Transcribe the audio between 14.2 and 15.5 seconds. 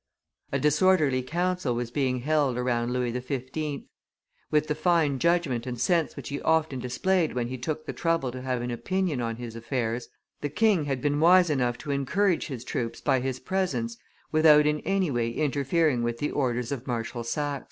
without in any way